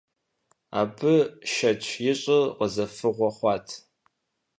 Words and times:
Абы 0.79 1.13
шэч 1.51 1.83
ишӏырт, 2.11 2.53
къызэфыгъуэ 2.57 3.29
хъуат. 3.35 3.67